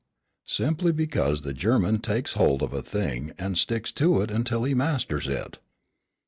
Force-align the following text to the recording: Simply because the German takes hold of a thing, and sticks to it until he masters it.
Simply 0.47 0.91
because 0.91 1.43
the 1.43 1.53
German 1.53 1.99
takes 1.99 2.33
hold 2.33 2.63
of 2.63 2.73
a 2.73 2.81
thing, 2.81 3.33
and 3.37 3.55
sticks 3.55 3.91
to 3.91 4.19
it 4.21 4.31
until 4.31 4.63
he 4.63 4.73
masters 4.73 5.27
it. 5.27 5.59